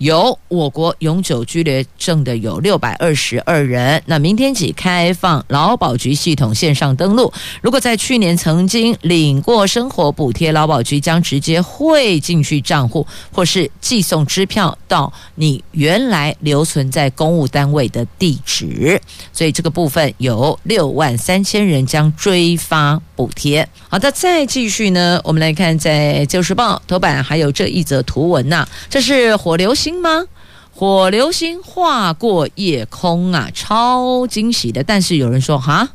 [0.01, 4.01] 有我国永久居留证的有六百二十二人。
[4.07, 7.31] 那明天起开放劳保局系统线上登录。
[7.61, 18.99] 如果在去年曾经领过生活补贴，劳保局将直接汇进去账户，或是寄送支票到你原来留存在公务单位的地址。
[19.31, 23.69] 所以这个部分有六万三千人将追发补贴。
[23.87, 29.90] 好的，再继续呢，我们来看在《旧时报》头版还有这一则图文呐、这是火流星。
[29.99, 30.25] 吗？
[30.73, 34.83] 火流星划过夜空啊，超惊喜的！
[34.83, 35.87] 但是有人说，哈，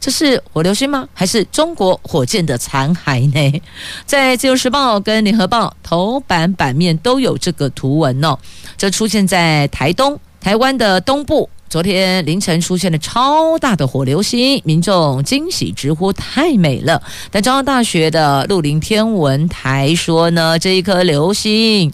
[0.00, 1.06] 这是火流星吗？
[1.12, 3.62] 还是中国火箭的残骸呢？
[4.06, 8.36] 在《自由时报》跟《联合报》头版版面都有这个图文哦。
[8.76, 17.00] 这出现在台东、台湾的东部，昨天凌晨出现了超大的火流星，民众惊喜直呼太美了。
[17.30, 21.92] 但中央大学的鹿林天文台说呢，这一颗流星。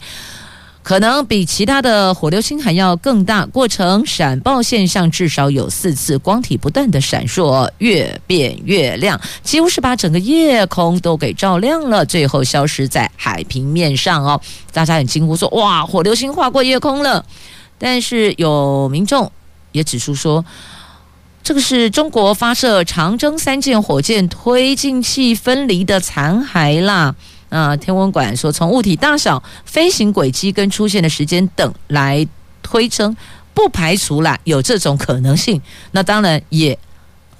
[0.91, 14.41] 可能比其他的火流星还要更大，过程闪爆现象至少有四次，光体不断的闪烁，越变越亮，几乎是把整个夜空都给照亮了，最后消失在海平面上哦。
[14.72, 17.24] 大家很惊呼说：“哇，火流星划过夜空了！”
[17.78, 19.30] 但是有民众
[19.70, 20.45] 也指出说，
[21.45, 27.14] 这个是中国发射长征三箭火箭推进器分离的残骸啦。
[27.51, 32.26] 啊，天文馆说，从物体大小、飞行轨迹跟出现的时间等来
[32.62, 33.14] 推称，
[33.53, 35.61] 不排除啦有这种可能性。
[35.90, 36.78] 那当然也。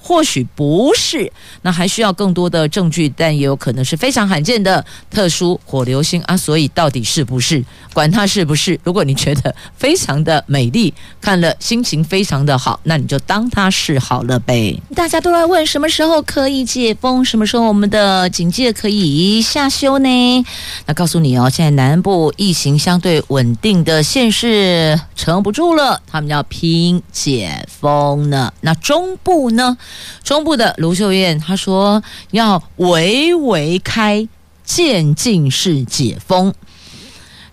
[0.03, 1.31] 或许不是，
[1.61, 6.35] 那还需要更多的证据，但也有可能是非常罕见的特殊火流星啊！
[6.35, 7.63] 所以到底是不是？
[7.93, 10.91] 管它是不是，如果你觉得非常的美丽，
[11.21, 14.75] 看了心情非常的好，那你就当它是好了呗。
[14.95, 20.45] 大家都来问什么时候可以解封，什么时候我们的警戒可以下修呢？
[20.87, 28.51] 那告诉你哦，现在南部疫情相对稳定的县市撑不住了，他们要拼解封呢。
[28.61, 29.77] 那中部呢？
[30.23, 34.27] 中部的卢秀燕她说要微微开，
[34.63, 36.53] 渐进式解封。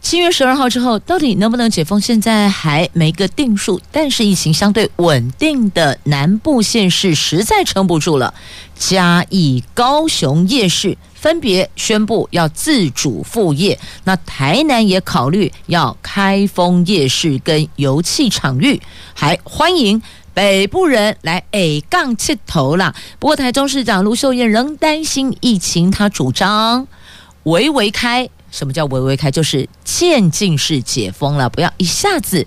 [0.00, 3.80] 七月十二号之后，到底能不能解封，现在还没个定数。
[3.90, 8.32] 但是疫情相对稳定的南部县市实在撑不住了，
[8.78, 13.78] 嘉义、高雄夜市分别宣布要自主复业。
[14.04, 18.80] 那台南也考虑要开封夜市跟油气场域，
[19.12, 20.00] 还欢迎。
[20.38, 26.86] 北部人来 A 杠气头了，不过台中市长卢秀燕仍担心疫情，她主张
[27.42, 28.30] 微微开。
[28.52, 29.32] 什么叫微微开？
[29.32, 32.46] 就是渐进式解封了，不要一下子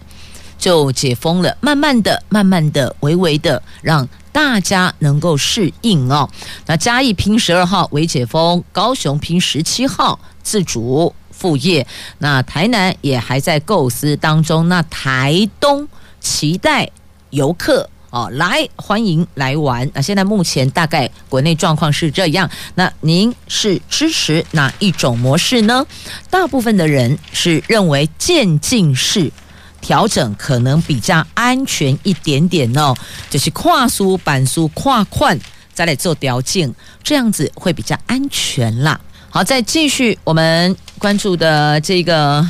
[0.58, 6.30] 就解封了，慢慢的、慢慢的、微微的，让大家能够适应哦。
[6.68, 11.86] 那嘉义拼十二号微解封，高雄拼十七号自主复业，
[12.20, 15.86] 那台南也还在构思当中，那台东
[16.22, 16.90] 期待。
[17.32, 19.90] 游客哦，来欢迎来玩。
[19.94, 22.50] 那现在目前大概国内状况是这样。
[22.76, 25.86] 那您是支持哪一种模式呢？
[26.30, 29.32] 大部分的人是认为渐进式
[29.80, 32.94] 调整可能比较安全一点点哦，
[33.30, 35.40] 就是跨苏板苏跨宽
[35.74, 39.00] 再来做调整，这样子会比较安全啦。
[39.30, 42.46] 好，再继续我们关注的这个。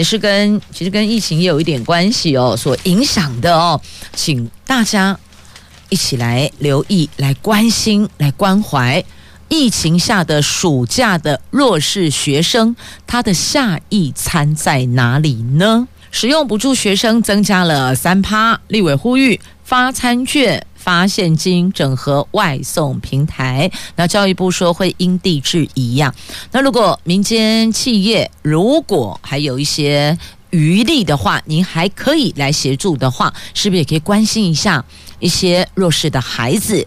[0.00, 3.78] 也是跟其实跟疫情也有一点关系哦，所影响的哦，
[4.14, 5.14] 请大家
[5.90, 9.04] 一起来留意、来关心、来关怀
[9.50, 12.74] 疫情下的暑假的弱势学生，
[13.06, 15.86] 他的下一餐在哪里呢？
[16.10, 23.70] 使用补助学生增加了三趴，立委呼吁发餐券发现金整合外送平台。
[23.96, 26.14] 那教育部说会因地制宜呀。
[26.52, 30.18] 那如果民间企业如果还有一些
[30.48, 34.82] 余力的话，您还可以来协助的话，是不是也可以关心一下
[35.18, 36.86] 一些弱势的孩子？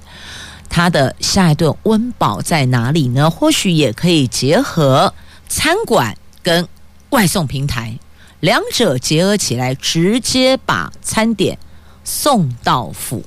[0.68, 3.30] 他的下一顿温饱在哪里呢？
[3.30, 5.14] 或许也可以结合
[5.48, 6.68] 餐馆跟
[7.12, 7.98] 外送平台，
[8.40, 11.60] 两者结合起来，直接把餐点
[12.04, 13.24] 送到府，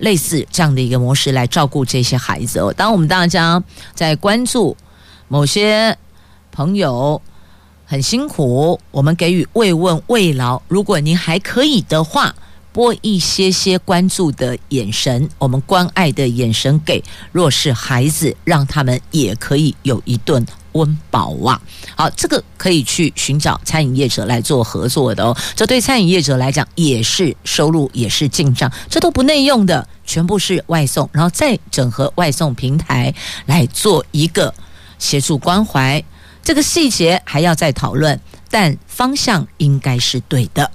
[0.00, 2.74] 类似这样的一个模式来照顾这些孩子哦。
[2.76, 3.62] 当我们大家
[3.94, 4.76] 在关注
[5.28, 5.96] 某些
[6.52, 7.22] 朋友
[7.86, 12.34] 很辛苦，我们给予慰问慰劳，如果您还可以的话。
[12.72, 21.60] 拨一些些关注的眼神，我们关爱的眼神给弱势孩子，让他们也可以有一顿温饱啊！
[21.96, 25.36] 好，这个可以去寻找餐饮业者来做合作的哦。
[25.54, 33.14] 这对餐饮业者来讲也是收入，也是进账，这都不内用的，全部是外送，然后再整合外送平台
[33.46, 34.54] 来做一个
[34.98, 36.02] 协助关怀。
[36.42, 38.18] 这个细节还要再讨论，
[38.50, 40.70] 但方向应该是对的。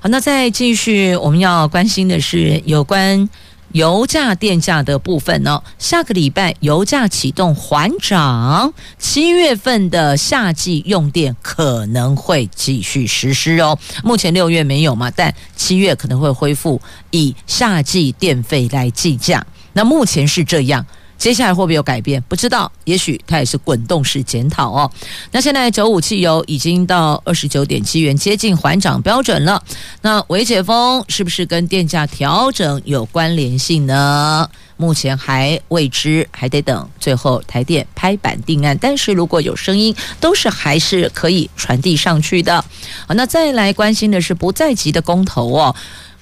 [0.00, 3.28] 好，那再继续，我们要关心的是有关
[3.72, 5.62] 油价、电价的部分呢。
[5.78, 13.78] 下个礼拜油价启动缓涨，七月份的夏季用电可能会继续实施哦。
[14.04, 19.44] 目前六月没有嘛，但七月可能会恢复以夏季电费来计价。
[19.72, 20.86] 那目前是这样。
[21.22, 22.20] 接下来会不会有改变？
[22.22, 24.90] 不知道，也许它也是滚动式检讨哦。
[25.30, 29.62] 那现在九五汽油已经到二十九点七元，接近环涨标准了。
[30.00, 34.50] 那维解封是不是跟电价调整有关联性呢？
[34.76, 38.76] 目前还未知，还得等最后台电拍板定案。
[38.80, 42.64] 但是如果有声音，都是还是可以传递上去的。
[43.06, 45.72] 好，那再来关心的是不在籍的公投哦。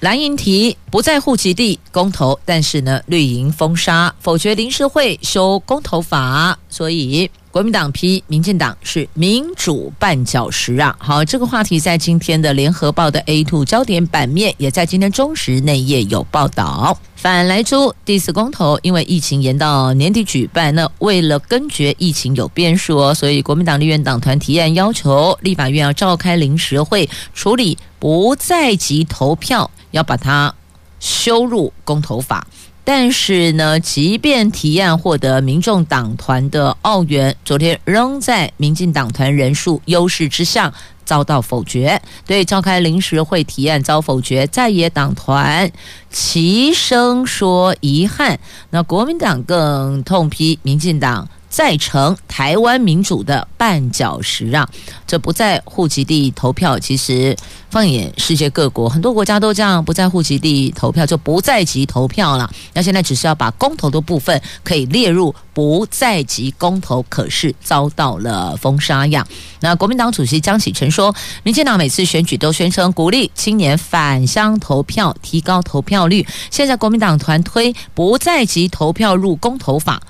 [0.01, 10.95] 蓝营提不在户籍地公投，但是呢，绿营封杀否决临时会修公投法，所以国民党批民进党是民主绊脚石啊！
[10.97, 16.97] 好，这个话题在今天的联合报的 A two 焦点版面，也在今天中时内页有报道。
[17.15, 29.69] 反莱猪第四公投，因为疫情延到年底举办，那为了根绝疫情有变数哦，所以国民党立院党团提案要求立法院要召开临时会处理不在籍投票。
[29.91, 30.55] 要把它
[31.01, 32.47] 修入公投法，
[32.83, 40.73] 但是呢，即便提案获得民众党团的澳元，昨天仍在民进党团人数优势之下
[41.05, 42.01] 遭到否决。
[42.25, 45.71] 对召开临时会提案遭否决，在野党团
[46.09, 48.39] 齐声说遗憾。
[48.71, 51.29] 那国民党更痛批民进党。
[51.51, 54.67] 再成台湾民主的绊脚石啊！
[55.05, 57.35] 这不在户籍地投票，其实
[57.69, 62.49] 放眼世界各国，很多国家都这样，不在户籍地投票就不在籍投票了。
[62.73, 69.27] 那现在只是要把公投的部分可以列入不在籍公投，可是遭到了封杀呀。
[69.59, 76.25] 那国民党主席江启臣说，民进党每次选举都宣称鼓励青年返乡投票，提高投票率。
[76.49, 80.01] 现在国民党团推不在籍投票入公投法。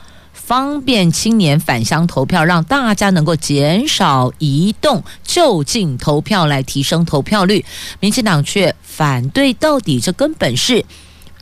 [0.44, 7.64] 方便青年返乡投票，让大家能够减少移动，就近投票来提升投票率。
[8.00, 10.84] 民进党却反对到底，这根本是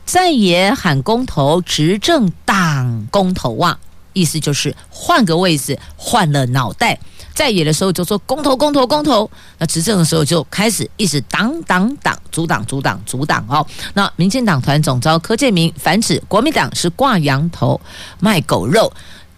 [0.04, 3.78] 在野喊公投，执政党公投啊！
[4.12, 6.98] 意思就是换个位置，换了脑袋。
[7.32, 13.66] 在野的时候就说公投公投公投，那执政的时候就开始一直挡挡挡，阻挡阻挡阻挡哦。
[13.94, 17.80] 那民进党团总召柯建铭反指国民党是挂羊头
[18.18, 18.92] 卖狗肉，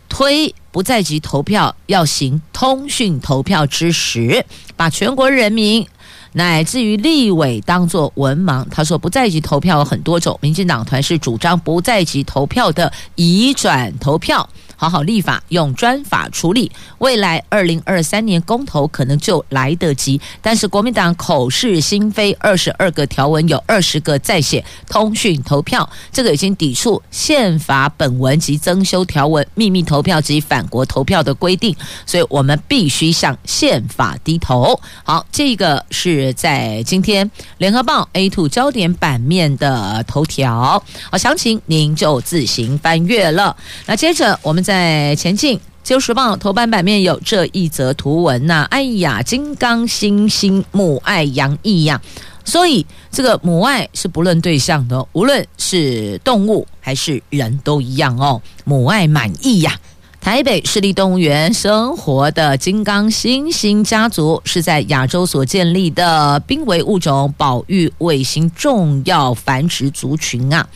[0.08, 4.44] 推不在籍投票要行通讯投票之实，
[4.74, 5.86] 把全国人民
[6.32, 8.66] 乃至于立委当作文盲。
[8.70, 14.48] 他说不在籍投票有很多种，民进党团是主张不在籍投票的移转投票。
[14.82, 16.68] 好好立法，用专法处理。
[16.98, 34.80] 未来二零二三年公投可能就来得及，但是国民党口是心非，二十二个条文有二十个在写通讯投票，这个已经抵触宪法本文及增修条文、秘密投票及反国投票的规定，所以我们必须向宪法低头。
[35.04, 40.82] 好，这个是在今天联合报 A2 焦点版面的头条。
[41.08, 43.56] 好，详情您就自行翻阅了。
[43.86, 44.71] 那接着我们再。
[44.72, 52.00] 在前进，《自由时报》头版版面有这一则图文呐、哎呀，金刚猩猩母爱洋溢呀，
[52.42, 59.78] 所以这个母爱是不论对象的，无论是动物还是人都一样哦，母爱满溢呀。
[60.22, 70.66] 台北市立动物园生活的金刚猩猩家族是在亚洲所建立的濒危物种保育卫星重要繁殖族群啊。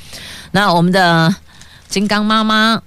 [0.51, 1.35] 那我们的
[1.89, 2.83] 金刚妈妈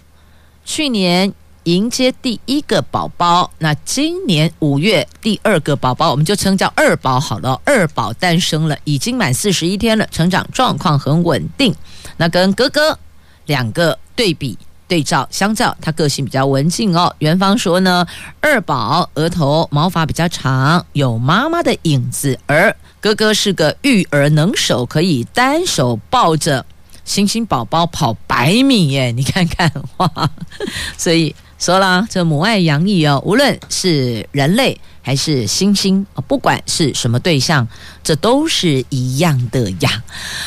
[0.70, 7.60] 去年迎接第一个宝宝，那今年五月第二个宝宝，我们就称叫二宝好了。
[7.66, 11.74] 二宝诞生了，已经满四十一天了，成长状况很稳定。
[12.18, 12.96] 那跟哥哥
[13.48, 14.56] 两个对比。
[14.88, 17.16] 对照相较，他个性比较文静哦。
[17.20, 18.04] 元芳说呢，
[18.40, 26.66] 二宝额头毛发比较长，有妈妈的影子，而哥哥是个育儿能手，可以单手抱着
[27.10, 29.12] 星星宝宝跑百米耶！
[29.12, 30.30] 你看看哇，
[30.96, 34.80] 所以说啦，这母爱洋溢哦，无论是人类。
[35.02, 37.68] 还是猩猩啊，不管是什么对象，
[38.04, 40.04] 这都是一样的呀。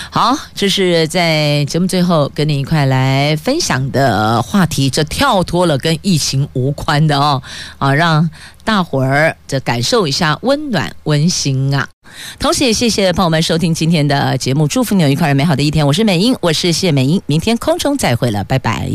[0.09, 7.43] 好，这是在节目最后跟你一块来分享的话题，这跳脱了跟疫情无关的哦，
[7.79, 8.29] 啊，让
[8.63, 11.89] 大伙儿这感受一下温暖温馨啊。
[12.39, 15.85] 同时也谢谢朋友们收听今天的节目，祝福你有一块美好的一天。
[15.85, 18.89] 我是美英，我是谢美英，明天空中再会了，拜拜。